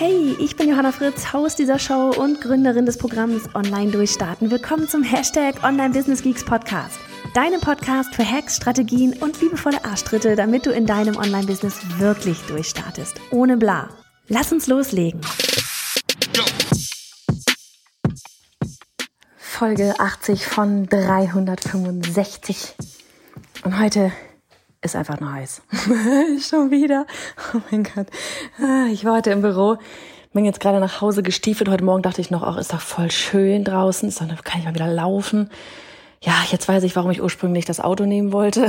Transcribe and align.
Hey, 0.00 0.36
ich 0.38 0.54
bin 0.54 0.68
Johanna 0.68 0.92
Fritz, 0.92 1.32
Haus 1.32 1.56
dieser 1.56 1.80
Show 1.80 2.10
und 2.16 2.40
Gründerin 2.40 2.86
des 2.86 2.98
Programms 2.98 3.52
Online 3.56 3.90
Durchstarten. 3.90 4.48
Willkommen 4.48 4.86
zum 4.86 5.02
Hashtag 5.02 5.64
Online 5.64 5.92
Business 5.92 6.22
Geeks 6.22 6.44
Podcast. 6.44 7.00
Deinem 7.34 7.60
Podcast 7.60 8.14
für 8.14 8.24
Hacks, 8.24 8.54
Strategien 8.54 9.14
und 9.14 9.40
liebevolle 9.40 9.84
Arschtritte, 9.84 10.36
damit 10.36 10.66
du 10.66 10.70
in 10.70 10.86
deinem 10.86 11.16
Online-Business 11.16 11.80
wirklich 11.98 12.38
durchstartest. 12.42 13.20
Ohne 13.32 13.56
bla. 13.56 13.88
Lass 14.28 14.52
uns 14.52 14.68
loslegen. 14.68 15.20
Folge 19.36 19.98
80 19.98 20.46
von 20.46 20.86
365. 20.86 22.76
Und 23.64 23.80
heute 23.80 24.12
ist 24.82 24.96
einfach 24.96 25.20
nur 25.20 25.32
heiß. 25.32 25.62
Schon 26.48 26.70
wieder. 26.70 27.06
Oh 27.54 27.60
mein 27.70 27.84
Gott. 27.84 28.06
Ah, 28.60 28.86
ich 28.90 29.04
war 29.04 29.16
heute 29.16 29.30
im 29.30 29.42
Büro, 29.42 29.76
bin 30.32 30.44
jetzt 30.44 30.60
gerade 30.60 30.78
nach 30.78 31.00
Hause 31.00 31.22
gestiefelt. 31.22 31.68
Heute 31.68 31.84
Morgen 31.84 32.02
dachte 32.02 32.20
ich 32.20 32.30
noch, 32.30 32.42
auch 32.42 32.56
ist 32.56 32.72
doch 32.72 32.80
voll 32.80 33.10
schön 33.10 33.64
draußen. 33.64 34.08
Ist 34.08 34.20
doch, 34.20 34.44
kann 34.44 34.60
ich 34.60 34.66
mal 34.66 34.74
wieder 34.74 34.86
laufen. 34.86 35.50
Ja, 36.22 36.34
jetzt 36.50 36.68
weiß 36.68 36.82
ich, 36.84 36.94
warum 36.96 37.10
ich 37.10 37.22
ursprünglich 37.22 37.64
das 37.64 37.80
Auto 37.80 38.04
nehmen 38.04 38.32
wollte. 38.32 38.68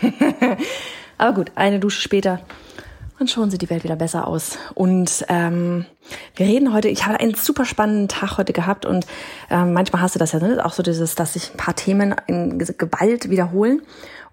Aber 1.18 1.34
gut, 1.34 1.52
eine 1.54 1.80
Dusche 1.80 2.00
später 2.00 2.40
und 3.22 3.30
schon 3.30 3.50
sieht 3.50 3.62
die 3.62 3.70
Welt 3.70 3.84
wieder 3.84 3.96
besser 3.96 4.26
aus. 4.26 4.58
Und 4.74 5.24
ähm, 5.28 5.86
wir 6.34 6.46
reden 6.46 6.74
heute, 6.74 6.88
ich 6.88 7.06
habe 7.06 7.20
einen 7.20 7.34
super 7.34 7.64
spannenden 7.64 8.08
Tag 8.08 8.36
heute 8.36 8.52
gehabt 8.52 8.84
und 8.84 9.06
ähm, 9.48 9.72
manchmal 9.72 10.02
hast 10.02 10.16
du 10.16 10.18
das 10.18 10.32
ja, 10.32 10.40
ne? 10.40 10.64
auch 10.64 10.72
so 10.72 10.82
dieses, 10.82 11.14
dass 11.14 11.34
sich 11.34 11.52
ein 11.52 11.56
paar 11.56 11.76
Themen 11.76 12.14
in 12.26 12.58
Gewalt 12.58 13.30
wiederholen. 13.30 13.82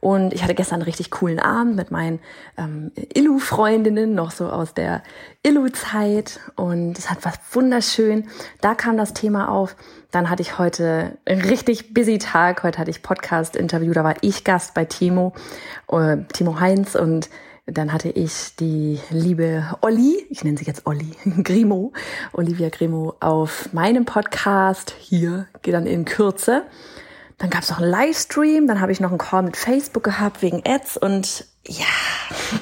Und 0.02 0.34
ich 0.34 0.44
hatte 0.44 0.56
gestern 0.56 0.76
einen 0.76 0.84
richtig 0.84 1.12
coolen 1.12 1.40
Abend 1.40 1.76
mit 1.76 1.92
meinen 1.92 2.20
ähm, 2.58 2.92
Illu-Freundinnen, 3.14 4.14
noch 4.14 4.32
so 4.32 4.50
aus 4.50 4.74
der 4.74 5.04
Illu-Zeit. 5.44 6.40
Und 6.56 6.98
es 6.98 7.10
hat 7.10 7.20
was 7.24 7.40
wunderschön. 7.52 8.28
Da 8.62 8.76
kam 8.76 8.98
das 8.98 9.14
Thema 9.14 9.50
auf. 9.50 9.76
Dann 10.12 10.30
hatte 10.30 10.42
ich 10.42 10.58
heute 10.58 11.18
einen 11.26 11.42
richtig 11.42 11.94
busy 11.94 12.18
Tag. 12.18 12.64
Heute 12.64 12.80
hatte 12.80 12.92
ich 12.92 13.04
Podcast-Interview. 13.04 13.94
Da 13.94 14.04
war 14.04 14.16
ich 14.22 14.44
Gast 14.44 14.74
bei 14.74 14.86
Timo, 14.86 15.34
äh, 15.92 16.18
Timo 16.34 16.60
Heinz. 16.60 16.96
Und 16.96 17.30
dann 17.74 17.94
hatte 17.94 18.10
ich 18.10 18.56
die 18.60 19.00
liebe 19.10 19.64
Olli, 19.82 20.26
ich 20.30 20.44
nenne 20.44 20.58
sie 20.58 20.66
jetzt 20.66 20.88
Olli, 20.88 21.12
Grimo, 21.44 21.94
Olivia 22.34 22.70
Grimo, 22.70 23.16
auf 23.20 23.72
meinem 23.74 24.06
Podcast. 24.06 24.96
Hier 24.98 25.48
geht 25.62 25.74
dann 25.74 25.86
in 25.86 26.06
Kürze. 26.06 26.64
Dann 27.40 27.50
gab 27.50 27.64
es 27.64 27.70
noch 27.70 27.80
einen 27.80 27.90
Livestream, 27.90 28.68
dann 28.68 28.82
habe 28.82 28.92
ich 28.92 29.00
noch 29.00 29.10
einen 29.10 29.18
Call 29.18 29.44
mit 29.44 29.56
Facebook 29.56 30.04
gehabt 30.04 30.42
wegen 30.42 30.62
Ads 30.66 30.98
und 30.98 31.46
ja, 31.66 31.86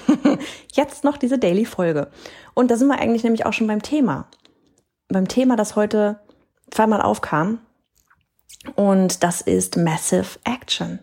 jetzt 0.72 1.04
noch 1.04 1.18
diese 1.18 1.40
Daily-Folge. 1.40 2.12
Und 2.54 2.70
da 2.70 2.78
sind 2.78 2.88
wir 2.88 3.00
eigentlich 3.00 3.24
nämlich 3.24 3.46
auch 3.46 3.54
schon 3.54 3.68
beim 3.68 3.82
Thema. 3.82 4.30
Beim 5.08 5.28
Thema, 5.28 5.56
das 5.56 5.76
heute 5.76 6.20
zweimal 6.70 7.02
aufkam. 7.02 7.60
Und 8.76 9.24
das 9.24 9.42
ist 9.42 9.78
Massive 9.78 10.40
Action. 10.44 11.00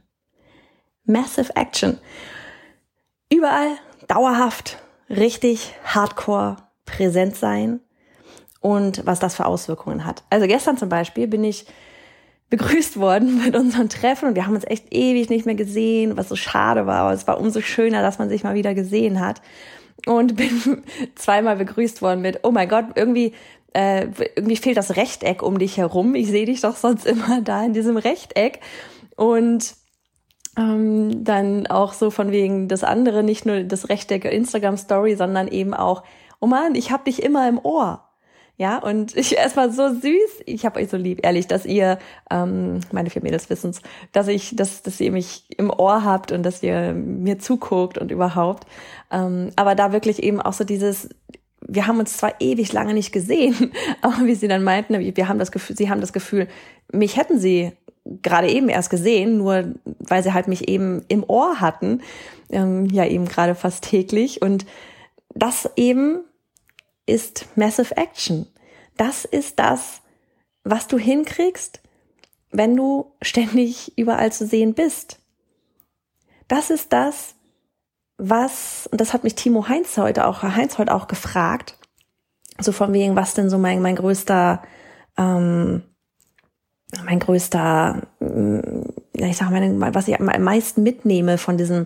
Massive 1.04 1.54
Action. 1.56 1.98
Überall 3.28 3.76
dauerhaft 4.06 4.78
richtig 5.10 5.74
hardcore 5.84 6.58
präsent 6.84 7.34
sein 7.34 7.80
und 8.60 9.04
was 9.04 9.18
das 9.18 9.34
für 9.34 9.46
Auswirkungen 9.46 10.04
hat. 10.04 10.22
Also 10.30 10.46
gestern 10.46 10.76
zum 10.76 10.88
Beispiel 10.88 11.26
bin 11.26 11.42
ich 11.42 11.66
begrüßt 12.50 12.98
worden 12.98 13.42
mit 13.44 13.56
unserem 13.56 13.88
Treffen 13.88 14.28
und 14.28 14.34
wir 14.34 14.46
haben 14.46 14.54
uns 14.54 14.66
echt 14.66 14.92
ewig 14.92 15.30
nicht 15.30 15.46
mehr 15.46 15.54
gesehen, 15.54 16.16
was 16.16 16.28
so 16.28 16.36
schade 16.36 16.86
war, 16.86 17.00
aber 17.00 17.12
es 17.12 17.26
war 17.26 17.40
umso 17.40 17.60
schöner, 17.60 18.02
dass 18.02 18.18
man 18.18 18.28
sich 18.28 18.44
mal 18.44 18.54
wieder 18.54 18.74
gesehen 18.74 19.20
hat 19.20 19.42
und 20.06 20.36
bin 20.36 20.82
zweimal 21.14 21.56
begrüßt 21.56 22.02
worden 22.02 22.22
mit, 22.22 22.40
oh 22.42 22.50
mein 22.50 22.68
Gott, 22.68 22.86
irgendwie 22.94 23.32
äh, 23.74 24.06
irgendwie 24.36 24.56
fehlt 24.56 24.76
das 24.76 24.96
Rechteck 24.96 25.42
um 25.42 25.58
dich 25.58 25.76
herum. 25.76 26.14
Ich 26.14 26.28
sehe 26.28 26.46
dich 26.46 26.60
doch 26.60 26.76
sonst 26.76 27.06
immer 27.06 27.40
da 27.44 27.64
in 27.64 27.74
diesem 27.74 27.96
Rechteck 27.96 28.60
und 29.16 29.74
ähm, 30.56 31.24
dann 31.24 31.66
auch 31.66 31.92
so 31.92 32.10
von 32.10 32.30
wegen 32.30 32.68
das 32.68 32.84
andere, 32.84 33.22
nicht 33.22 33.44
nur 33.44 33.64
das 33.64 33.88
Rechteck 33.88 34.24
Instagram 34.24 34.76
Story, 34.76 35.16
sondern 35.16 35.48
eben 35.48 35.74
auch, 35.74 36.04
oh 36.40 36.46
man, 36.46 36.76
ich 36.76 36.92
hab 36.92 37.04
dich 37.04 37.22
immer 37.22 37.48
im 37.48 37.58
Ohr. 37.58 38.03
Ja, 38.56 38.78
und 38.78 39.16
ich 39.16 39.36
erstmal 39.36 39.72
so 39.72 39.88
süß. 39.88 40.42
Ich 40.46 40.64
habe 40.64 40.78
euch 40.78 40.88
so 40.88 40.96
lieb, 40.96 41.20
ehrlich, 41.24 41.48
dass 41.48 41.66
ihr, 41.66 41.98
ähm, 42.30 42.80
meine 42.92 43.10
vier 43.10 43.22
Mädels 43.22 43.50
wissen's, 43.50 43.82
dass 44.12 44.28
ich, 44.28 44.54
dass, 44.54 44.82
dass 44.82 45.00
ihr 45.00 45.10
mich 45.10 45.44
im 45.56 45.70
Ohr 45.70 46.04
habt 46.04 46.30
und 46.30 46.44
dass 46.44 46.62
ihr 46.62 46.92
mir 46.92 47.40
zuguckt 47.40 47.98
und 47.98 48.12
überhaupt. 48.12 48.66
Ähm, 49.10 49.50
aber 49.56 49.74
da 49.74 49.92
wirklich 49.92 50.22
eben 50.22 50.40
auch 50.40 50.52
so 50.52 50.62
dieses, 50.62 51.08
wir 51.66 51.88
haben 51.88 51.98
uns 51.98 52.16
zwar 52.16 52.40
ewig 52.40 52.72
lange 52.72 52.94
nicht 52.94 53.10
gesehen, 53.10 53.72
aber 54.02 54.24
wie 54.24 54.36
sie 54.36 54.48
dann 54.48 54.62
meinten, 54.62 54.98
wir 54.98 55.28
haben 55.28 55.40
das 55.40 55.50
Gefühl, 55.50 55.76
sie 55.76 55.90
haben 55.90 56.00
das 56.00 56.12
Gefühl, 56.12 56.46
mich 56.92 57.16
hätten 57.16 57.40
sie 57.40 57.72
gerade 58.22 58.48
eben 58.50 58.68
erst 58.68 58.90
gesehen, 58.90 59.38
nur 59.38 59.74
weil 59.98 60.22
sie 60.22 60.32
halt 60.32 60.46
mich 60.46 60.68
eben 60.68 61.02
im 61.08 61.24
Ohr 61.26 61.60
hatten, 61.60 62.02
ähm, 62.50 62.86
ja 62.86 63.04
eben 63.06 63.24
gerade 63.26 63.56
fast 63.56 63.82
täglich 63.82 64.42
und 64.42 64.64
das 65.34 65.68
eben 65.76 66.20
ist 67.06 67.46
Massive 67.56 67.96
Action. 67.96 68.46
Das 68.96 69.24
ist 69.24 69.58
das, 69.58 70.02
was 70.62 70.86
du 70.86 70.98
hinkriegst, 70.98 71.80
wenn 72.50 72.76
du 72.76 73.12
ständig 73.20 73.96
überall 73.98 74.32
zu 74.32 74.46
sehen 74.46 74.74
bist. 74.74 75.18
Das 76.48 76.70
ist 76.70 76.92
das, 76.92 77.34
was, 78.16 78.88
und 78.90 79.00
das 79.00 79.12
hat 79.12 79.24
mich 79.24 79.34
Timo 79.34 79.68
Heinz 79.68 79.96
heute 79.96 80.26
auch, 80.26 80.42
Heinz 80.42 80.78
heute 80.78 80.94
auch 80.94 81.08
gefragt, 81.08 81.76
so 82.60 82.72
von 82.72 82.92
wegen, 82.92 83.16
was 83.16 83.34
denn 83.34 83.50
so 83.50 83.58
mein, 83.58 83.82
mein 83.82 83.96
größter, 83.96 84.62
ähm, 85.16 85.82
mein 87.04 87.18
größter, 87.18 88.02
mm, 88.20 88.60
ich 89.14 89.36
sag 89.36 89.50
mal, 89.50 89.94
was 89.94 90.06
ich 90.06 90.18
am 90.18 90.44
meisten 90.44 90.82
mitnehme 90.84 91.38
von 91.38 91.58
diesem, 91.58 91.84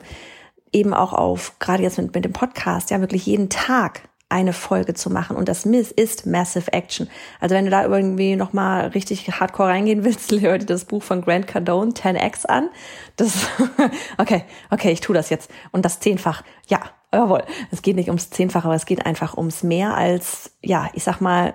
eben 0.71 0.93
auch 0.93 1.15
auf, 1.15 1.59
gerade 1.59 1.83
jetzt 1.83 1.97
mit, 1.97 2.15
mit 2.15 2.27
dem 2.27 2.33
Podcast, 2.33 2.91
ja, 2.91 3.01
wirklich 3.01 3.25
jeden 3.25 3.49
Tag 3.49 4.03
eine 4.29 4.53
Folge 4.53 4.95
zu 4.95 5.11
machen. 5.11 5.37
Und 5.37 5.49
das 5.49 5.65
Miss 5.65 5.91
ist 5.91 6.27
Massive 6.27 6.73
Action. 6.73 7.09
Also 7.41 7.55
wenn 7.55 7.65
du 7.65 7.71
da 7.71 7.85
irgendwie 7.85 8.37
nochmal 8.37 8.89
richtig 8.89 9.29
hardcore 9.29 9.71
reingehen 9.71 10.05
willst, 10.05 10.31
hör 10.41 10.59
dir 10.59 10.67
das 10.67 10.85
Buch 10.85 11.03
von 11.03 11.23
Grant 11.23 11.47
Cardone 11.47 11.93
10x 11.93 12.47
an. 12.47 12.69
Das, 13.17 13.47
okay, 14.19 14.45
okay, 14.71 14.91
ich 14.91 15.01
tu 15.01 15.13
das 15.13 15.31
jetzt. 15.31 15.51
Und 15.73 15.85
das 15.85 16.01
zehnfach, 16.01 16.43
ja, 16.67 16.81
jawohl. 17.13 17.43
Es 17.71 17.83
geht 17.83 17.97
nicht 17.97 18.09
ums 18.09 18.31
zehnfach, 18.31 18.65
aber 18.65 18.75
es 18.75 18.87
geht 18.87 19.07
einfach 19.07 19.37
ums 19.37 19.63
mehr 19.63 19.97
als, 19.97 20.53
ja, 20.63 20.91
ich 20.93 21.05
sag 21.05 21.21
mal, 21.21 21.55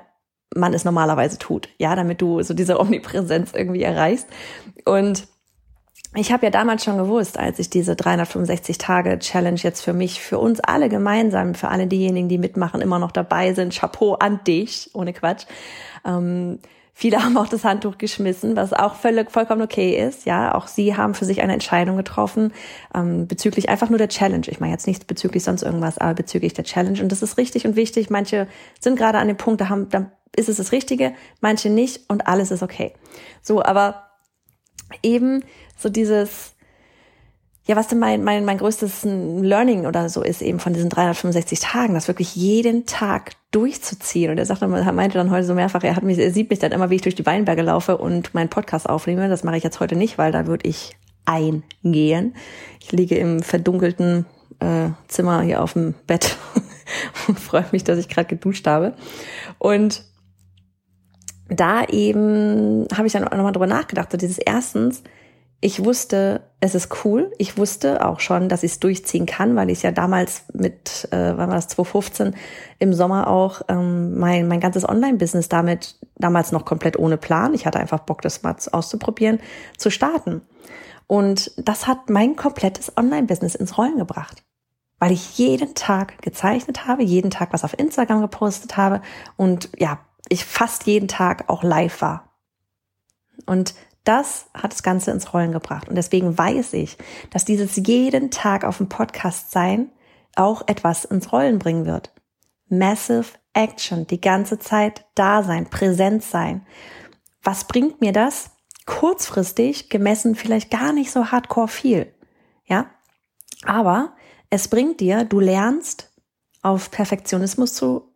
man 0.56 0.74
es 0.74 0.86
normalerweise 0.86 1.38
tut. 1.38 1.70
Ja, 1.78 1.96
damit 1.96 2.22
du 2.22 2.42
so 2.42 2.54
diese 2.54 2.80
Omnipräsenz 2.80 3.54
irgendwie 3.54 3.84
erreichst. 3.84 4.28
Und 4.86 5.28
ich 6.16 6.32
habe 6.32 6.46
ja 6.46 6.50
damals 6.52 6.84
schon 6.84 6.98
gewusst, 6.98 7.40
als 7.40 7.60
ich 7.60 7.70
diese 7.70 7.96
365 7.96 8.78
Tage 8.78 9.18
Challenge 9.20 9.60
jetzt 9.60 9.82
für 9.82 9.94
mich, 9.94 10.22
für 10.22 10.38
uns 10.38 10.60
alle 10.60 10.90
gemeinsam, 10.90 11.56
für 11.56 11.70
alle 11.70 11.88
diejenigen, 11.88 12.30
die 12.30 12.38
mitmachen, 12.38 12.82
immer 12.82 13.00
noch 13.00 13.12
dabei 13.12 13.54
sind, 13.54 13.74
Chapeau 13.74 14.14
an 14.14 14.40
dich, 14.46 14.92
ohne 14.94 15.14
Quatsch. 15.14 15.46
Ähm, 16.06 16.60
viele 16.94 17.18
haben 17.24 17.36
auch 17.38 17.48
das 17.48 17.64
Handtuch 17.64 17.98
geschmissen, 17.98 18.56
was 18.56 18.74
auch 18.74 18.96
völlig 18.96 19.32
vollkommen 19.32 19.64
okay 19.64 19.98
ist. 19.98 20.26
Ja, 20.26 20.54
auch 20.54 20.68
sie 20.68 20.96
haben 20.96 21.16
für 21.16 21.26
sich 21.26 21.42
eine 21.42 21.54
Entscheidung 21.54 21.98
getroffen 21.98 22.54
ähm, 22.94 23.26
bezüglich 23.26 23.70
einfach 23.70 23.90
nur 23.90 23.98
der 23.98 24.10
Challenge. 24.10 24.46
Ich 24.48 24.60
meine 24.60 24.74
jetzt 24.74 24.88
nicht 24.88 25.08
bezüglich 25.08 25.44
sonst 25.44 25.64
irgendwas, 25.64 25.98
aber 25.98 26.14
bezüglich 26.14 26.54
der 26.54 26.64
Challenge. 26.64 27.02
Und 27.02 27.12
das 27.12 27.24
ist 27.24 27.38
richtig 27.38 27.66
und 27.66 27.76
wichtig. 27.76 28.12
Manche 28.12 28.48
sind 28.80 28.98
gerade 28.98 29.18
an 29.18 29.28
dem 29.28 29.38
Punkt, 29.38 29.62
da 29.62 29.70
haben, 29.70 29.90
da 29.90 30.12
ist 30.36 30.50
es 30.50 30.58
das 30.58 30.72
Richtige, 30.72 31.14
manche 31.42 31.70
nicht 31.70 32.10
und 32.10 32.28
alles 32.28 32.52
ist 32.52 32.64
okay. 32.64 32.94
So, 33.42 33.64
aber 33.64 34.03
eben 35.02 35.44
so 35.78 35.90
dieses, 35.90 36.54
ja, 37.66 37.76
was 37.76 37.88
denn 37.88 38.00
mein, 38.00 38.24
mein, 38.24 38.46
mein 38.46 38.58
größtes 38.58 39.04
Learning 39.04 39.86
oder 39.86 40.10
so 40.10 40.22
ist 40.22 40.42
eben 40.42 40.60
von 40.60 40.74
diesen 40.74 40.90
365 40.90 41.60
Tagen, 41.60 41.94
das 41.94 42.08
wirklich 42.08 42.36
jeden 42.36 42.86
Tag 42.86 43.32
durchzuziehen. 43.52 44.32
Und 44.32 44.38
er 44.38 44.46
sagte, 44.46 44.66
er 44.66 44.92
meinte 44.92 45.18
dann 45.18 45.32
heute 45.32 45.46
so 45.46 45.54
mehrfach, 45.54 45.84
er 45.84 45.96
hat 45.96 46.04
mich, 46.04 46.18
er 46.18 46.32
sieht 46.32 46.50
mich 46.50 46.60
dann 46.60 46.72
immer, 46.72 46.90
wie 46.90 46.96
ich 46.96 47.02
durch 47.02 47.16
die 47.16 47.26
Weinberge 47.26 47.62
laufe 47.62 47.98
und 47.98 48.34
meinen 48.34 48.50
Podcast 48.50 48.90
aufnehme. 48.90 49.30
Das 49.30 49.44
mache 49.44 49.58
ich 49.58 49.64
jetzt 49.64 49.80
heute 49.80 49.96
nicht, 49.96 50.18
weil 50.18 50.32
da 50.32 50.48
würde 50.48 50.68
ich 50.68 50.98
eingehen. 51.26 52.36
Ich 52.82 52.92
liege 52.92 53.16
im 53.16 53.42
verdunkelten 53.42 54.26
äh, 54.60 54.90
Zimmer 55.08 55.42
hier 55.42 55.62
auf 55.62 55.74
dem 55.74 55.94
Bett 56.06 56.36
und 57.28 57.40
freue 57.40 57.66
mich, 57.72 57.84
dass 57.84 57.98
ich 57.98 58.10
gerade 58.10 58.28
geduscht 58.28 58.68
habe. 58.68 58.94
Und 59.58 60.04
da 61.50 61.84
eben 61.86 62.88
habe 62.96 63.08
ich 63.08 63.14
dann 63.14 63.28
auch 63.28 63.36
nochmal 63.36 63.52
drüber 63.52 63.68
nachgedacht. 63.68 64.12
So 64.12 64.18
dieses 64.18 64.38
erstens, 64.38 65.04
ich 65.66 65.84
wusste, 65.86 66.42
es 66.60 66.76
ist 66.76 67.06
cool. 67.06 67.32
Ich 67.38 67.58
wusste 67.58 68.06
auch 68.06 68.20
schon, 68.20 68.50
dass 68.50 68.64
ich 68.64 68.74
es 68.74 68.80
durchziehen 68.82 69.26
kann, 69.26 69.56
weil 69.56 69.70
ich 69.70 69.82
ja 69.82 69.92
damals 69.92 70.44
mit, 70.54 71.08
äh, 71.12 71.38
wann 71.38 71.50
war 71.50 71.56
das, 71.56 71.70
2015, 71.70 72.36
im 72.80 72.94
Sommer 72.94 73.28
auch 73.28 73.62
ähm, 73.70 74.20
mein, 74.20 74.50
mein 74.50 74.60
ganzes 74.60 74.88
Online-Business 74.88 75.48
damit, 75.48 75.96
damals 76.18 76.52
noch 76.52 76.66
komplett 76.66 77.00
ohne 77.00 77.16
Plan, 77.16 77.54
ich 77.54 77.66
hatte 77.66 77.80
einfach 77.80 78.00
Bock, 78.00 78.22
das 78.22 78.44
mal 78.44 78.58
auszuprobieren, 78.74 79.40
zu 79.78 79.90
starten. 79.90 80.42
Und 81.08 81.52
das 81.56 81.88
hat 81.88 82.10
mein 82.10 82.36
komplettes 82.36 82.98
Online-Business 82.98 83.56
ins 83.56 83.78
Rollen 83.78 83.98
gebracht, 83.98 84.44
weil 85.00 85.14
ich 85.14 85.38
jeden 85.38 85.76
Tag 85.76 86.22
gezeichnet 86.22 86.88
habe, 86.88 87.04
jeden 87.04 87.32
Tag 87.32 87.54
was 87.54 87.64
auf 87.64 87.80
Instagram 87.80 88.20
gepostet 88.20 88.76
habe 88.76 89.02
und 89.38 89.70
ja, 89.78 90.00
ich 90.30 90.46
fast 90.46 90.86
jeden 90.86 91.08
Tag 91.08 91.50
auch 91.50 91.64
live 91.64 92.02
war. 92.02 92.34
Und 93.46 93.74
das 94.04 94.48
hat 94.54 94.74
das 94.74 94.84
Ganze 94.84 95.12
ins 95.12 95.34
Rollen 95.34 95.52
gebracht. 95.52 95.88
Und 95.88 95.96
deswegen 95.96 96.38
weiß 96.38 96.74
ich, 96.74 96.98
dass 97.30 97.46
dieses 97.46 97.76
jeden 97.76 98.32
Tag 98.32 98.66
auf 98.66 98.78
dem 98.78 98.90
Podcast 98.90 99.52
sein 99.52 99.92
auch 100.36 100.68
etwas 100.68 101.06
ins 101.06 101.32
Rollen 101.32 101.60
bringen 101.60 101.86
wird. 101.86 102.12
Massive 102.68 103.28
Action, 103.54 104.08
die 104.08 104.20
ganze 104.20 104.60
Zeit 104.60 105.06
da 105.16 105.44
sein, 105.44 105.70
präsent 105.70 106.24
sein. 106.24 106.66
Was 107.44 107.66
bringt 107.66 108.02
mir 108.02 108.12
das? 108.12 108.52
Kurzfristig 108.86 109.90
gemessen 109.90 110.36
vielleicht 110.36 110.72
gar 110.72 110.92
nicht 110.92 111.12
so 111.12 111.32
hardcore 111.32 111.68
viel. 111.68 112.14
Ja? 112.66 112.88
Aber 113.66 114.16
es 114.50 114.68
bringt 114.68 115.00
dir, 115.00 115.24
du 115.24 115.40
lernst 115.40 116.12
auf 116.62 116.92
Perfektionismus 116.92 117.74
zu 117.74 118.13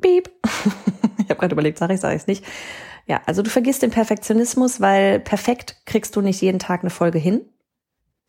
Piep. 0.00 0.30
ich 1.18 1.30
habe 1.30 1.36
gerade 1.36 1.54
überlegt, 1.54 1.78
sage 1.78 1.94
ich, 1.94 2.00
sage 2.00 2.14
ich 2.14 2.22
es 2.22 2.26
nicht. 2.26 2.44
Ja, 3.06 3.22
also 3.26 3.42
du 3.42 3.50
vergisst 3.50 3.82
den 3.82 3.90
Perfektionismus, 3.90 4.80
weil 4.80 5.20
perfekt 5.20 5.76
kriegst 5.86 6.16
du 6.16 6.20
nicht 6.20 6.40
jeden 6.40 6.58
Tag 6.58 6.80
eine 6.80 6.90
Folge 6.90 7.18
hin. 7.18 7.48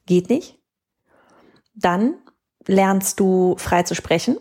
Geht 0.06 0.30
nicht. 0.30 0.60
Dann 1.74 2.16
lernst 2.66 3.20
du 3.20 3.56
frei 3.58 3.84
zu 3.84 3.96
sprechen. 3.96 4.38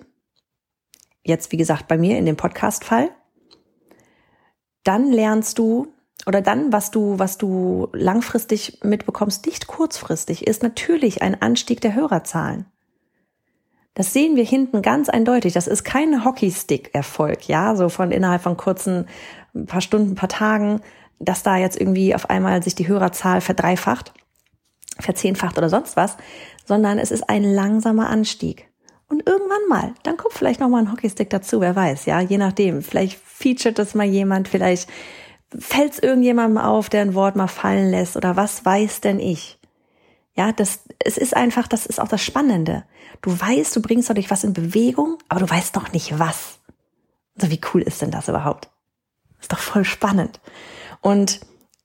Jetzt, 1.22 1.52
wie 1.52 1.56
gesagt, 1.56 1.88
bei 1.88 1.98
mir 1.98 2.18
in 2.18 2.26
dem 2.26 2.36
Podcast-Fall. 2.36 3.10
Dann 4.84 5.10
lernst 5.10 5.58
du 5.58 5.92
oder 6.24 6.40
dann, 6.40 6.72
was 6.72 6.90
du, 6.90 7.18
was 7.18 7.38
du 7.38 7.88
langfristig 7.92 8.80
mitbekommst, 8.82 9.46
nicht 9.46 9.66
kurzfristig, 9.66 10.46
ist 10.46 10.62
natürlich 10.62 11.22
ein 11.22 11.40
Anstieg 11.40 11.80
der 11.80 11.94
Hörerzahlen. 11.94 12.66
Das 13.96 14.12
sehen 14.12 14.36
wir 14.36 14.44
hinten 14.44 14.82
ganz 14.82 15.08
eindeutig. 15.08 15.54
Das 15.54 15.66
ist 15.66 15.82
kein 15.82 16.22
Hockeystick-Erfolg, 16.22 17.48
ja, 17.48 17.74
so 17.74 17.88
von 17.88 18.12
innerhalb 18.12 18.42
von 18.42 18.58
kurzen 18.58 19.08
ein 19.54 19.64
paar 19.64 19.80
Stunden, 19.80 20.12
ein 20.12 20.16
paar 20.16 20.28
Tagen, 20.28 20.82
dass 21.18 21.42
da 21.42 21.56
jetzt 21.56 21.80
irgendwie 21.80 22.14
auf 22.14 22.28
einmal 22.28 22.62
sich 22.62 22.74
die 22.74 22.88
Hörerzahl 22.88 23.40
verdreifacht, 23.40 24.12
verzehnfacht 25.00 25.56
oder 25.56 25.70
sonst 25.70 25.96
was, 25.96 26.18
sondern 26.66 26.98
es 26.98 27.10
ist 27.10 27.30
ein 27.30 27.42
langsamer 27.42 28.10
Anstieg. 28.10 28.68
Und 29.08 29.26
irgendwann 29.26 29.66
mal, 29.70 29.94
dann 30.02 30.18
kommt 30.18 30.34
vielleicht 30.34 30.60
noch 30.60 30.68
mal 30.68 30.82
ein 30.82 30.92
Hockeystick 30.92 31.30
dazu, 31.30 31.62
wer 31.62 31.74
weiß, 31.74 32.04
ja, 32.04 32.20
je 32.20 32.36
nachdem. 32.36 32.82
Vielleicht 32.82 33.18
featuret 33.24 33.78
das 33.78 33.94
mal 33.94 34.04
jemand, 34.04 34.46
vielleicht 34.46 34.90
fällt 35.58 35.94
es 35.94 35.98
irgendjemandem 36.00 36.58
auf, 36.58 36.90
der 36.90 37.00
ein 37.00 37.14
Wort 37.14 37.34
mal 37.34 37.46
fallen 37.46 37.90
lässt 37.90 38.14
oder 38.14 38.36
was 38.36 38.62
weiß 38.66 39.00
denn 39.00 39.20
ich. 39.20 39.55
Ja, 40.36 40.52
das, 40.52 40.80
es 40.98 41.16
ist 41.16 41.34
einfach, 41.34 41.66
das 41.66 41.86
ist 41.86 41.98
auch 41.98 42.08
das 42.08 42.22
Spannende. 42.22 42.84
Du 43.22 43.38
weißt, 43.38 43.74
du 43.74 43.80
bringst 43.80 44.10
dadurch 44.10 44.30
was 44.30 44.44
in 44.44 44.52
Bewegung, 44.52 45.18
aber 45.28 45.40
du 45.40 45.50
weißt 45.50 45.74
noch 45.74 45.92
nicht 45.92 46.18
was. 46.18 46.58
Also 47.36 47.50
wie 47.50 47.60
cool 47.72 47.82
ist 47.82 48.02
denn 48.02 48.10
das 48.10 48.28
überhaupt? 48.28 48.68
Ist 49.40 49.52
doch 49.52 49.58
voll 49.58 49.84
spannend. 49.84 50.40
Und 51.00 51.40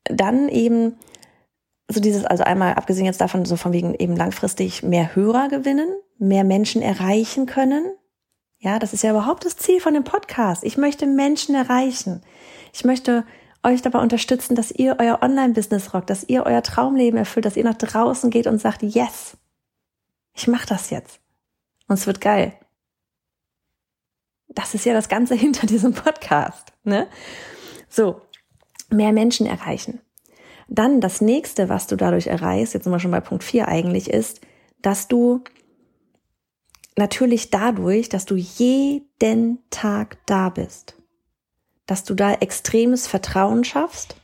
dann 0.06 0.50
eben 0.50 0.98
so 1.88 2.00
dieses, 2.00 2.26
also 2.26 2.44
einmal 2.44 2.74
abgesehen 2.74 3.06
jetzt 3.06 3.22
davon, 3.22 3.46
so 3.46 3.56
von 3.56 3.74
wegen 3.74 3.94
eben 3.96 4.16
langfristig 4.16 4.84
mehr 4.84 5.16
Hörer 5.16 5.48
gewinnen, 5.48 5.88
mehr 6.18 6.44
Menschen 6.44 6.82
erreichen 6.82 7.46
können. 7.46 7.86
Ja, 8.60 8.80
das 8.80 8.94
ist 8.94 9.04
ja 9.04 9.12
überhaupt 9.12 9.46
das 9.46 9.58
Ziel 9.58 9.80
von 9.80 9.94
dem 9.94 10.04
Podcast. 10.04 10.64
Ich 10.64 10.78
möchte 10.78 11.06
Menschen 11.08 11.56
erreichen. 11.56 12.22
Ich 12.74 12.84
möchte 12.84 13.26
euch 13.64 13.82
dabei 13.82 14.00
unterstützen, 14.00 14.56
dass 14.56 14.72
ihr 14.72 14.98
euer 15.00 15.20
Online-Business 15.22 15.94
rockt, 15.94 16.10
dass 16.10 16.24
ihr 16.24 16.46
euer 16.46 16.64
Traumleben 16.64 17.18
erfüllt, 17.18 17.46
dass 17.46 17.58
ihr 17.58 17.64
nach 17.64 17.78
draußen 17.78 18.30
geht 18.30 18.48
und 18.48 18.60
sagt, 18.60 18.82
yes, 18.82 19.38
ich 20.34 20.48
mache 20.48 20.68
das 20.68 20.90
jetzt. 20.90 21.20
Und 21.88 21.96
es 21.96 22.08
wird 22.08 22.22
geil. 22.22 22.54
Das 24.48 24.74
ist 24.74 24.86
ja 24.86 24.94
das 24.94 25.10
Ganze 25.10 25.36
hinter 25.36 25.68
diesem 25.68 25.94
Podcast. 25.94 26.74
Ne? 26.84 27.08
So, 27.90 28.22
mehr 28.90 29.12
Menschen 29.12 29.46
erreichen. 29.46 30.02
Dann 30.68 31.02
das 31.02 31.20
nächste, 31.20 31.68
was 31.68 31.88
du 31.88 31.98
dadurch 31.98 32.28
erreichst, 32.28 32.74
jetzt 32.74 32.86
sind 32.86 32.94
wir 32.94 33.00
schon 33.00 33.12
bei 33.12 33.20
Punkt 33.20 33.44
4 33.44 33.68
eigentlich, 33.68 34.10
ist, 34.10 34.40
dass 34.82 35.10
du 35.10 35.44
natürlich 36.98 37.50
dadurch, 37.50 38.10
dass 38.10 38.26
du 38.26 38.36
jeden 38.36 39.60
Tag 39.70 40.18
da 40.26 40.50
bist, 40.50 40.96
dass 41.92 42.06
du 42.06 42.14
da 42.14 42.36
extremes 42.36 43.06
Vertrauen 43.06 43.66
schaffst, 43.66 44.16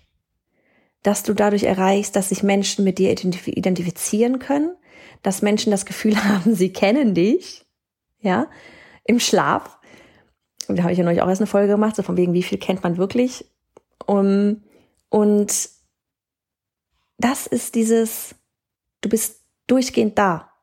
dass 1.03 1.23
du 1.23 1.33
dadurch 1.33 1.63
erreichst, 1.63 2.15
dass 2.15 2.29
sich 2.29 2.41
Menschen 2.41 2.85
mit 2.85 2.97
dir 2.97 3.11
identifizieren 3.11 4.39
können, 4.39 4.73
dass 5.21 5.41
Menschen 5.41 5.71
das 5.71 5.85
Gefühl 5.85 6.15
haben, 6.23 6.55
sie 6.55 6.71
kennen 6.71 7.13
dich, 7.13 7.65
ja, 8.21 8.49
im 9.03 9.19
Schlaf. 9.19 9.79
Da 10.69 10.81
habe 10.83 10.93
ich 10.93 10.97
ja 10.97 11.03
neulich 11.03 11.21
auch 11.21 11.27
erst 11.27 11.41
eine 11.41 11.47
Folge 11.47 11.73
gemacht, 11.73 11.97
so 11.97 12.03
von 12.03 12.15
wegen, 12.15 12.31
wie 12.31 12.41
viel 12.41 12.57
kennt 12.57 12.83
man 12.83 12.95
wirklich? 12.95 13.43
Um, 14.05 14.63
und 15.09 15.69
das 17.17 17.47
ist 17.47 17.75
dieses, 17.75 18.33
du 19.01 19.09
bist 19.09 19.41
durchgehend 19.67 20.17
da. 20.17 20.53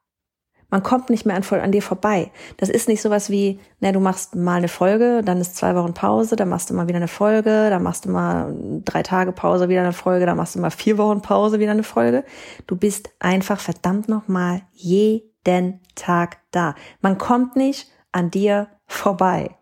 Man 0.75 0.82
kommt 0.82 1.09
nicht 1.09 1.25
mehr 1.25 1.37
an, 1.37 1.44
an 1.61 1.71
dir 1.71 1.82
vorbei. 1.82 2.32
Das 2.56 2.69
ist 2.69 2.88
nicht 2.88 3.00
sowas 3.00 3.31
wie, 3.31 3.61
na, 3.79 3.93
du 3.93 4.00
machst 4.00 4.35
mal 4.35 4.56
eine 4.56 4.67
Folge, 4.67 5.23
dann 5.25 5.41
ist 5.41 5.55
zwei 5.55 5.76
Wochen 5.76 5.94
Pause, 5.94 6.35
dann 6.35 6.49
machst 6.49 6.69
du 6.69 6.75
mal 6.75 6.88
wieder 6.88 6.97
eine 6.97 7.06
Folge, 7.06 7.71
dann 7.71 7.85
machst 7.85 8.06
du 8.06 8.11
mal 8.11 8.53
drei 8.85 9.05
Tage 9.05 9.31
Pause, 9.31 9.69
wieder 9.69 9.82
eine 9.82 9.93
Folge, 9.93 10.26
dann 10.26 10.37
machst 10.37 10.56
du 10.56 10.59
mal 10.59 10.73
vier 10.73 10.99
Wochen 10.99 11.23
Pause, 11.23 11.61
wieder 11.61 11.71
eine 11.71 11.85
Folge. 11.85 12.25
Du 12.67 12.75
bist 12.75 13.11
einfach 13.21 13.61
verdammt 13.61 14.09
nochmal 14.09 14.62
jeden 14.73 15.79
Tag 15.94 16.38
da. 16.50 16.75
Man 17.00 17.19
kommt 17.19 17.55
nicht 17.55 17.87
an 18.11 18.32
dir 18.32 18.67
vorbei. 18.88 19.55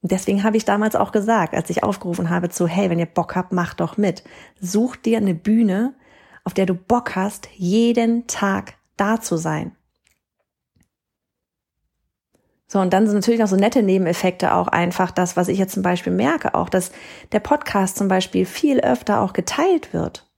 Deswegen 0.00 0.44
habe 0.44 0.56
ich 0.56 0.64
damals 0.64 0.96
auch 0.96 1.12
gesagt, 1.12 1.52
als 1.52 1.68
ich 1.68 1.82
aufgerufen 1.82 2.30
habe 2.30 2.48
zu, 2.48 2.66
hey, 2.66 2.88
wenn 2.88 2.98
ihr 2.98 3.04
Bock 3.04 3.36
habt, 3.36 3.52
macht 3.52 3.80
doch 3.80 3.98
mit. 3.98 4.24
Such 4.62 4.96
dir 4.96 5.18
eine 5.18 5.34
Bühne, 5.34 5.92
auf 6.42 6.54
der 6.54 6.64
du 6.64 6.72
Bock 6.72 7.16
hast, 7.16 7.50
jeden 7.54 8.26
Tag 8.26 8.79
da 9.00 9.20
zu 9.20 9.36
sein. 9.36 9.76
So, 12.72 12.78
und 12.78 12.92
dann 12.92 13.06
sind 13.06 13.16
natürlich 13.16 13.40
noch 13.40 13.48
so 13.48 13.56
nette 13.56 13.82
Nebeneffekte 13.82 14.54
auch 14.54 14.68
einfach 14.68 15.10
das, 15.10 15.36
was 15.36 15.48
ich 15.48 15.58
jetzt 15.58 15.74
zum 15.74 15.82
Beispiel 15.82 16.12
merke, 16.12 16.54
auch, 16.54 16.68
dass 16.68 16.92
der 17.32 17.40
Podcast 17.40 17.96
zum 17.96 18.06
Beispiel 18.06 18.46
viel 18.46 18.78
öfter 18.78 19.22
auch 19.22 19.32
geteilt 19.32 19.92
wird. 19.92 20.30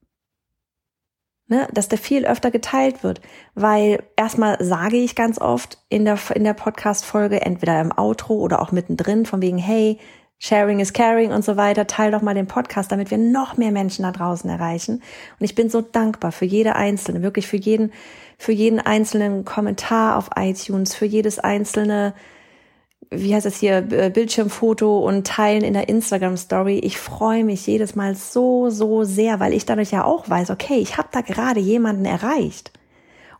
Ne, 1.49 1.69
dass 1.73 1.89
der 1.89 1.99
viel 1.99 2.25
öfter 2.25 2.51
geteilt 2.51 3.03
wird, 3.03 3.21
weil 3.55 4.03
erstmal 4.17 4.57
sage 4.65 4.97
ich 4.97 5.15
ganz 5.15 5.39
oft 5.39 5.85
in 5.91 6.07
der, 6.07 6.19
in 6.35 6.45
der 6.45 6.55
Podcast-Folge, 6.55 7.43
entweder 7.43 7.79
im 7.79 7.93
Outro 7.93 8.37
oder 8.37 8.63
auch 8.63 8.73
mittendrin, 8.73 9.27
von 9.27 9.43
wegen, 9.43 9.59
hey, 9.59 9.99
Sharing 10.45 10.81
is 10.81 10.93
caring 10.93 11.31
und 11.31 11.45
so 11.45 11.57
weiter. 11.57 11.87
Teil 11.87 12.11
doch 12.11 12.21
mal 12.21 12.35
den 12.35 12.49
Podcast, 12.49 12.91
damit 12.91 13.13
wir 13.13 13.19
noch 13.19 13.57
mehr 13.57 13.71
Menschen 13.71 14.03
da 14.03 14.11
draußen 14.11 14.51
erreichen. 14.51 14.95
Und 14.95 15.45
ich 15.45 15.55
bin 15.55 15.71
so 15.71 15.83
dankbar 15.83 16.33
für 16.33 16.47
jede 16.47 16.75
einzelne, 16.75 17.23
wirklich 17.23 17.47
für 17.47 17.57
jeden, 17.57 17.93
für 18.39 18.51
jeden 18.51 18.81
einzelnen 18.81 19.45
Kommentar 19.45 20.17
auf 20.17 20.31
iTunes, 20.35 20.97
für 20.97 21.07
jedes 21.07 21.39
einzelne, 21.39 22.13
wie 23.11 23.33
heißt 23.33 23.47
es 23.47 23.61
hier, 23.61 23.83
Bildschirmfoto 23.83 24.99
und 25.07 25.29
Teilen 25.29 25.63
in 25.63 25.75
der 25.75 25.89
Instagram 25.89 26.37
Story. 26.37 26.81
Ich 26.81 26.99
freue 26.99 27.45
mich 27.45 27.65
jedes 27.69 27.95
Mal 27.95 28.17
so, 28.17 28.69
so 28.69 29.05
sehr, 29.05 29.39
weil 29.39 29.53
ich 29.53 29.65
dadurch 29.65 29.93
ja 29.93 30.03
auch 30.03 30.29
weiß, 30.29 30.51
okay, 30.51 30.79
ich 30.79 30.97
habe 30.97 31.09
da 31.13 31.21
gerade 31.21 31.61
jemanden 31.61 32.05
erreicht. 32.05 32.73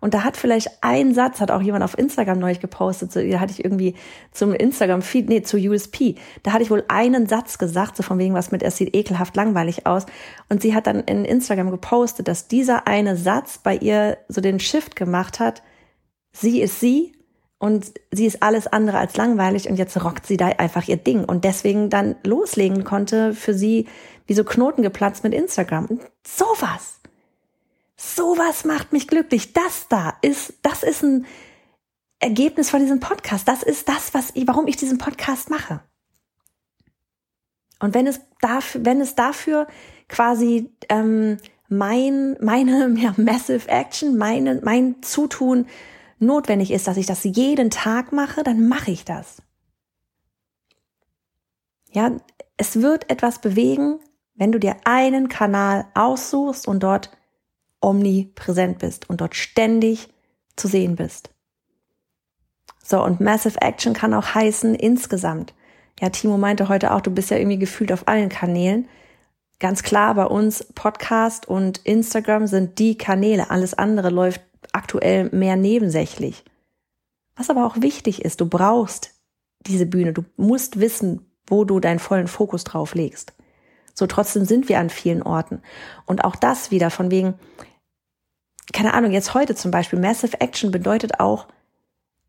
Und 0.03 0.15
da 0.15 0.25
hat 0.25 0.37
vielleicht 0.37 0.69
ein 0.81 1.15
Satz, 1.15 1.41
hat 1.41 1.53
auch 1.53 1.63
jemand 1.63 1.85
auf 1.85 1.97
Instagram 1.97 2.41
neulich 2.41 2.59
gepostet, 2.59 3.13
so, 3.13 3.23
da 3.23 3.39
hatte 3.39 3.53
ich 3.53 3.65
irgendwie 3.65 3.95
zum 4.33 4.53
Instagram-Feed, 4.53 5.29
nee, 5.29 5.43
zu 5.43 5.57
USP, 5.57 6.17
da 6.43 6.53
hatte 6.53 6.65
ich 6.65 6.73
wohl 6.73 6.83
einen 6.89 7.29
Satz 7.29 7.57
gesagt, 7.57 7.97
so 7.97 8.03
von 8.03 8.19
wegen 8.19 8.35
was 8.35 8.51
mit, 8.51 8.65
es 8.65 8.77
sieht 8.77 8.97
ekelhaft 8.97 9.37
langweilig 9.37 9.87
aus. 9.87 10.07
Und 10.49 10.61
sie 10.61 10.75
hat 10.75 10.89
dann 10.89 11.05
in 11.05 11.25
Instagram 11.25 11.71
gepostet, 11.71 12.27
dass 12.27 12.49
dieser 12.49 12.89
eine 12.89 13.17
Satz 13.17 13.59
bei 13.59 13.77
ihr 13.77 14.19
so 14.27 14.41
den 14.41 14.59
Shift 14.59 14.97
gemacht 14.97 15.39
hat, 15.39 15.63
sie 16.33 16.61
ist 16.61 16.81
sie 16.81 17.13
und 17.59 17.93
sie 18.11 18.27
ist 18.27 18.43
alles 18.43 18.67
andere 18.67 18.99
als 18.99 19.17
langweilig 19.17 19.69
und 19.69 19.77
jetzt 19.77 20.05
rockt 20.05 20.27
sie 20.27 20.37
da 20.37 20.49
einfach 20.49 20.89
ihr 20.89 20.97
Ding 20.97 21.25
und 21.25 21.45
deswegen 21.45 21.91
dann 21.91 22.17
loslegen 22.25 22.83
konnte 22.83 23.35
für 23.35 23.55
sie 23.55 23.87
wie 24.27 24.35
so 24.35 24.43
Knoten 24.43 24.83
geplatzt 24.83 25.23
mit 25.23 25.33
Instagram. 25.33 25.87
Und 25.87 26.01
sowas. 26.27 27.02
Sowas 28.05 28.65
macht 28.65 28.93
mich 28.93 29.07
glücklich. 29.07 29.53
Das 29.53 29.87
da 29.87 30.15
ist, 30.23 30.55
das 30.63 30.83
ist 30.83 31.05
ein 31.05 31.25
Ergebnis 32.19 32.69
von 32.69 32.81
diesem 32.81 32.99
Podcast. 32.99 33.47
Das 33.47 33.63
ist 33.63 33.89
das, 33.89 34.13
was 34.13 34.33
ich, 34.35 34.45
warum 34.49 34.67
ich 34.67 34.77
diesen 34.77 34.99
Podcast 34.99 35.51
mache. 35.51 35.85
Und 37.79 37.95
wenn 37.95 38.09
es 38.09 38.21
dafür, 38.41 38.85
wenn 38.85 39.01
es 39.01 39.15
dafür 39.15 39.69
quasi 40.09 40.75
ähm, 40.89 41.37
mein, 41.69 42.37
meine 42.41 42.93
ja, 42.99 43.15
Massive 43.17 43.69
Action, 43.69 44.19
meine, 44.19 44.61
mein 44.65 45.01
Zutun 45.03 45.69
notwendig 46.19 46.73
ist, 46.73 46.89
dass 46.89 46.97
ich 46.97 47.07
das 47.07 47.23
jeden 47.23 47.71
Tag 47.71 48.11
mache, 48.11 48.43
dann 48.43 48.67
mache 48.67 48.91
ich 48.91 49.05
das. 49.05 49.43
Ja, 51.93 52.17
es 52.57 52.83
wird 52.83 53.09
etwas 53.11 53.41
bewegen, 53.41 54.01
wenn 54.35 54.51
du 54.51 54.59
dir 54.59 54.75
einen 54.85 55.29
Kanal 55.29 55.87
aussuchst 55.95 56.67
und 56.67 56.83
dort 56.83 57.17
omnipräsent 57.83 58.79
bist 58.79 59.11
und 59.11 59.21
dort 59.21 59.35
ständig 59.35 60.09
zu 60.57 60.69
sehen 60.69 60.97
bist. 60.97 61.31
So, 62.83 63.03
und 63.03 63.21
Massive 63.21 63.61
Action 63.61 63.93
kann 63.95 64.15
auch 64.15 64.35
heißen 64.35 64.75
insgesamt. 64.75 65.55
Ja, 66.01 66.11
Timo 66.11 66.37
meinte 66.37 66.69
heute 66.69 66.93
auch, 66.93 67.01
du 67.01 67.11
bist 67.11 67.31
ja 67.31 67.37
irgendwie 67.37 67.59
gefühlt 67.59 67.93
auf 67.93 68.09
allen 68.09 68.29
Kanälen. 68.29 68.89
Ganz 69.61 69.83
klar, 69.83 70.15
bei 70.15 70.25
uns 70.25 70.67
Podcast 70.75 71.47
und 71.47 71.79
Instagram 71.79 72.47
sind 72.47 72.79
die 72.79 72.99
Kanäle. 72.99 73.51
Alles 73.51 73.75
andere 73.75 74.11
läuft 74.11 74.41
aktuell 74.73 75.29
mehr 75.31 75.57
nebensächlich. 75.57 76.45
Was 77.37 77.51
aber 77.51 77.67
auch 77.67 77.81
wichtig 77.81 78.25
ist, 78.25 78.41
du 78.41 78.47
brauchst 78.47 79.15
diese 79.61 79.87
Bühne. 79.87 80.13
Du 80.13 80.25
musst 80.37 80.81
wissen, 80.81 81.31
wo 81.47 81.65
du 81.65 81.81
deinen 81.81 81.99
vollen 81.99 82.27
Fokus 82.27 82.65
drauf 82.65 82.95
legst. 82.95 83.33
So 83.95 84.07
trotzdem 84.07 84.45
sind 84.45 84.69
wir 84.69 84.79
an 84.79 84.91
vielen 84.91 85.23
Orten. 85.23 85.63
Und 86.07 86.25
auch 86.25 86.37
das 86.37 86.71
wieder 86.71 86.91
von 86.91 87.11
wegen, 87.11 87.35
keine 88.73 88.95
Ahnung, 88.95 89.13
jetzt 89.13 89.35
heute 89.35 89.55
zum 89.55 89.71
Beispiel, 89.71 89.99
Massive 89.99 90.41
Action 90.41 90.71
bedeutet 90.71 91.21
auch 91.21 91.49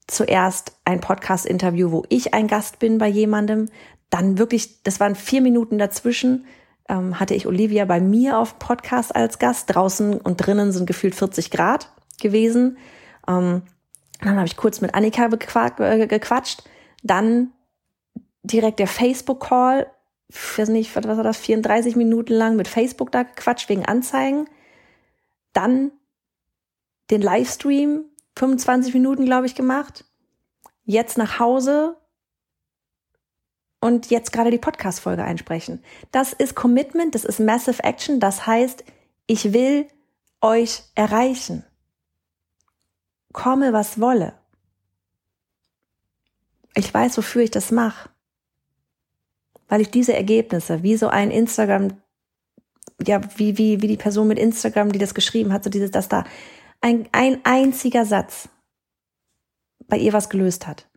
zuerst 0.08 0.78
ein 0.86 1.00
Podcast-Interview, 1.00 1.92
wo 1.92 2.04
ich 2.10 2.34
ein 2.34 2.48
Gast 2.48 2.80
bin 2.80 2.98
bei 2.98 3.08
jemandem. 3.08 3.70
Dann 4.10 4.38
wirklich, 4.38 4.84
das 4.84 5.00
waren 5.00 5.16
vier 5.16 5.42
Minuten 5.42 5.78
dazwischen, 5.78 6.46
ähm, 6.90 7.20
hatte 7.20 7.36
ich 7.36 7.48
Olivia 7.48 7.86
bei 7.86 8.02
mir 8.02 8.38
auf 8.38 8.60
Podcast 8.60 9.16
als 9.16 9.40
Gast. 9.40 9.74
Draußen 9.74 10.20
und 10.20 10.38
drinnen 10.38 10.72
sind 10.72 10.86
gefühlt 10.86 11.16
40 11.16 11.52
Grad 11.52 11.90
gewesen. 12.22 12.78
Ähm, 13.28 13.63
dann 14.22 14.36
habe 14.36 14.46
ich 14.46 14.58
kurz 14.58 14.82
mit 14.82 14.94
Annika 14.94 15.28
äh, 15.28 16.08
gequatscht. 16.08 16.63
Dann 17.04 17.52
direkt 18.44 18.80
der 18.80 18.88
Facebook-Call, 18.88 19.88
ich 20.28 20.58
weiß 20.58 20.70
nicht, 20.70 20.96
was 20.96 21.06
war 21.06 21.24
das, 21.24 21.38
34 21.38 21.96
Minuten 21.96 22.34
lang 22.34 22.56
mit 22.56 22.68
Facebook 22.68 23.12
da 23.12 23.24
gequatscht 23.24 23.70
wegen 23.70 23.86
Anzeigen. 23.86 24.48
Dann 25.54 25.92
den 27.13 27.22
Livestream, 27.22 28.05
25 28.38 28.93
Minuten, 28.93 29.25
glaube 29.25 29.46
ich, 29.46 29.55
gemacht. 29.55 30.05
Jetzt 30.84 31.17
nach 31.17 31.39
Hause 31.39 31.96
und 33.79 34.10
jetzt 34.10 34.34
gerade 34.34 34.51
die 34.51 34.58
Podcast-Folge 34.58 35.24
einsprechen. 35.24 35.84
Das 36.12 36.34
ist 36.34 36.55
Commitment, 36.55 37.15
das 37.15 37.24
ist 37.24 37.39
Massive 37.39 37.84
Action. 37.84 38.20
Das 38.20 38.46
heißt, 38.46 38.84
ich 39.27 39.53
will 39.53 39.88
euch 40.41 40.84
erreichen. 40.96 41.63
Komme, 43.32 43.72
was 43.72 44.01
wolle. 44.01 44.34
Ich 46.75 46.93
weiß, 46.93 47.17
wofür 47.17 47.43
ich 47.43 47.51
das 47.51 47.72
mache 47.72 48.10
weil 49.74 49.82
ich 49.82 49.89
diese 49.89 50.13
Ergebnisse, 50.13 50.84
wie 50.84 50.98
so 50.98 51.08
ein 51.08 51.32
Instagram, 51.32 51.98
ja, 53.08 53.22
wie, 53.38 53.58
wie, 53.58 53.82
wie 53.82 53.88
die 53.88 53.98
Person 53.98 54.27
mit 54.27 54.38
Instagram, 54.38 54.91
die 54.91 55.00
das 55.00 55.15
geschrieben 55.15 55.51
hat, 55.51 55.63
so 55.63 55.72
dieses, 55.72 55.89
dass 55.89 56.10
da 56.10 56.25
ein, 56.84 57.08
ein 57.13 57.40
einziger 57.46 58.06
Satz 58.06 58.50
bei 59.88 59.98
ihr 59.98 60.13
was 60.13 60.30
gelöst 60.30 60.68
hat. 60.68 60.88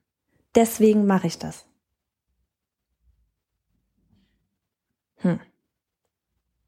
Deswegen 0.54 1.06
mache 1.06 1.28
ich 1.28 1.38
das. 1.38 1.64
Hm. 5.18 5.40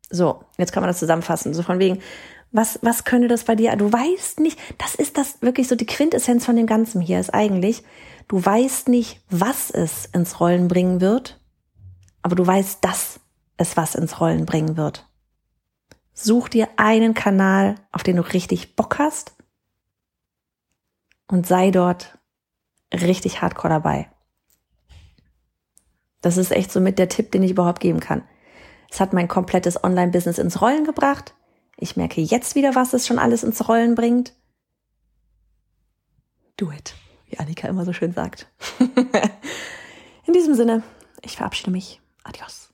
So, 0.08 0.44
jetzt 0.56 0.72
kann 0.72 0.82
man 0.82 0.88
das 0.88 1.00
zusammenfassen. 1.00 1.52
So 1.52 1.62
von 1.62 1.80
wegen, 1.80 2.00
was, 2.52 2.78
was 2.82 3.04
könnte 3.04 3.28
das 3.28 3.44
bei 3.44 3.56
dir? 3.56 3.74
Du 3.76 3.92
weißt 3.92 4.38
nicht, 4.40 4.58
das 4.78 4.94
ist 4.94 5.18
das 5.18 5.42
wirklich 5.42 5.66
so 5.66 5.74
die 5.74 5.86
Quintessenz 5.86 6.46
von 6.46 6.56
dem 6.56 6.66
Ganzen 6.66 7.00
hier 7.00 7.18
ist 7.18 7.34
eigentlich, 7.34 7.82
du 8.28 8.42
weißt 8.42 8.88
nicht, 8.88 9.20
was 9.28 9.70
es 9.70 10.06
ins 10.06 10.38
Rollen 10.38 10.68
bringen 10.68 11.00
wird, 11.00 11.40
aber 12.22 12.36
du 12.36 12.46
weißt, 12.46 12.84
dass 12.84 13.20
es 13.56 13.76
was 13.76 13.96
ins 13.96 14.20
Rollen 14.20 14.46
bringen 14.46 14.76
wird. 14.76 15.07
Such 16.20 16.48
dir 16.48 16.68
einen 16.78 17.14
Kanal, 17.14 17.76
auf 17.92 18.02
den 18.02 18.16
du 18.16 18.22
richtig 18.22 18.74
Bock 18.74 18.98
hast 18.98 19.36
und 21.28 21.46
sei 21.46 21.70
dort 21.70 22.18
richtig 22.92 23.40
hardcore 23.40 23.74
dabei. 23.74 24.10
Das 26.20 26.36
ist 26.36 26.50
echt 26.50 26.72
so 26.72 26.80
mit 26.80 26.98
der 26.98 27.08
Tipp, 27.08 27.30
den 27.30 27.44
ich 27.44 27.52
überhaupt 27.52 27.78
geben 27.78 28.00
kann. 28.00 28.24
Es 28.90 28.98
hat 28.98 29.12
mein 29.12 29.28
komplettes 29.28 29.84
Online-Business 29.84 30.38
ins 30.38 30.60
Rollen 30.60 30.82
gebracht. 30.82 31.36
Ich 31.76 31.96
merke 31.96 32.20
jetzt 32.20 32.56
wieder, 32.56 32.74
was 32.74 32.94
es 32.94 33.06
schon 33.06 33.20
alles 33.20 33.44
ins 33.44 33.68
Rollen 33.68 33.94
bringt. 33.94 34.34
Do 36.56 36.72
it, 36.72 36.96
wie 37.26 37.38
Annika 37.38 37.68
immer 37.68 37.84
so 37.84 37.92
schön 37.92 38.12
sagt. 38.12 38.48
In 40.26 40.32
diesem 40.32 40.56
Sinne, 40.56 40.82
ich 41.22 41.36
verabschiede 41.36 41.70
mich. 41.70 42.00
Adios. 42.24 42.67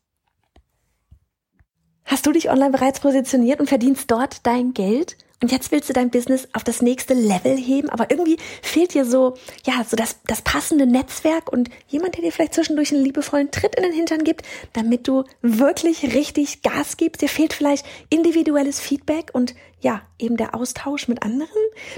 Hast 2.04 2.26
du 2.26 2.32
dich 2.32 2.50
online 2.50 2.70
bereits 2.70 3.00
positioniert 3.00 3.61
und 3.61 3.68
verdienst 3.68 4.11
dort 4.11 4.46
dein 4.46 4.75
Geld? 4.75 5.16
Und 5.42 5.52
jetzt 5.52 5.73
willst 5.73 5.90
du 5.90 5.92
dein 5.92 6.11
Business 6.11 6.49
auf 6.54 6.64
das 6.64 6.80
nächste 6.80 7.12
Level 7.12 7.56
heben, 7.56 7.90
aber 7.90 8.11
irgendwie 8.11 8.38
fehlt 8.62 8.94
dir 8.94 9.04
so, 9.04 9.34
ja, 9.66 9.84
so 9.84 9.94
das, 9.94 10.16
das 10.26 10.40
passende 10.40 10.87
Netzwerk 10.87 11.52
und 11.52 11.68
jemand, 11.88 12.16
der 12.16 12.23
dir 12.23 12.32
vielleicht 12.32 12.54
zwischendurch 12.54 12.92
einen 12.92 13.04
liebevollen 13.04 13.50
Tritt 13.50 13.75
in 13.75 13.82
den 13.82 13.92
Hintern 13.92 14.25
gibt, 14.25 14.42
damit 14.73 15.06
du 15.06 15.25
wirklich 15.42 16.14
richtig 16.14 16.62
Gas 16.62 16.96
gibst. 16.96 17.20
Dir 17.20 17.28
fehlt 17.28 17.52
vielleicht 17.52 17.84
individuelles 18.08 18.80
Feedback 18.80 19.32
und 19.34 19.54
ja, 19.80 20.00
eben 20.18 20.38
der 20.38 20.54
Austausch 20.54 21.08
mit 21.08 21.23
anderen. 21.23 21.50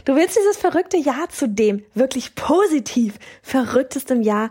Du 0.05 0.17
willst 0.17 0.37
dieses 0.37 0.57
verrückte 0.57 0.97
Jahr 0.97 1.29
zu 1.29 1.49
dem 1.49 1.85
wirklich 1.95 2.35
positiv 2.35 3.15
verrücktestem 3.43 4.23
Jahr 4.23 4.51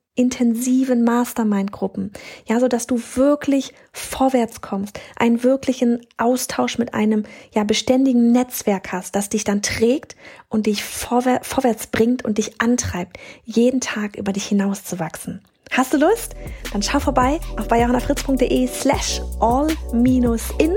intensiven 0.15 1.03
Mastermind-Gruppen, 1.03 2.11
ja, 2.45 2.59
so 2.59 2.67
dass 2.67 2.85
du 2.85 3.01
wirklich 3.15 3.73
vorwärts 3.93 4.61
kommst, 4.61 4.99
einen 5.15 5.43
wirklichen 5.43 6.05
Austausch 6.17 6.77
mit 6.77 6.93
einem 6.93 7.23
ja 7.53 7.63
beständigen 7.63 8.31
Netzwerk 8.31 8.91
hast, 8.91 9.15
das 9.15 9.29
dich 9.29 9.43
dann 9.43 9.61
trägt 9.61 10.15
und 10.49 10.65
dich 10.65 10.83
vorwär 10.83 11.39
vorwärts 11.43 11.87
bringt 11.87 12.25
und 12.25 12.37
dich 12.37 12.61
antreibt, 12.61 13.17
jeden 13.45 13.79
Tag 13.79 14.17
über 14.17 14.33
dich 14.33 14.45
hinauszuwachsen. 14.45 15.41
Hast 15.71 15.93
du 15.93 15.97
Lust? 15.97 16.35
Dann 16.73 16.83
schau 16.83 16.99
vorbei 16.99 17.39
auf 17.57 17.69
bayerhannafritz.de 17.69 18.67
slash 18.67 19.21
all-in. 19.39 20.75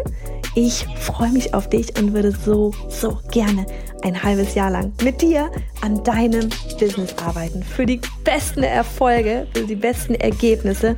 Ich 0.56 0.86
freue 1.00 1.32
mich 1.32 1.52
auf 1.52 1.68
dich 1.68 1.98
und 1.98 2.14
würde 2.14 2.30
so, 2.30 2.72
so 2.88 3.18
gerne 3.32 3.66
ein 4.02 4.22
halbes 4.22 4.54
Jahr 4.54 4.70
lang 4.70 4.92
mit 5.02 5.20
dir 5.20 5.50
an 5.80 6.04
deinem 6.04 6.48
Business 6.78 7.12
arbeiten. 7.18 7.62
Für 7.62 7.84
die 7.84 8.00
besten 8.22 8.62
Erfolge, 8.62 9.48
für 9.52 9.64
die 9.64 9.74
besten 9.74 10.14
Ergebnisse, 10.14 10.96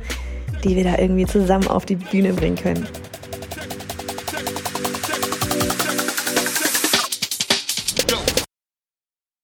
die 0.63 0.75
wir 0.75 0.83
da 0.83 0.99
irgendwie 0.99 1.25
zusammen 1.25 1.67
auf 1.67 1.85
die 1.85 1.95
Bühne 1.95 2.33
bringen 2.33 2.55
können. 2.55 2.87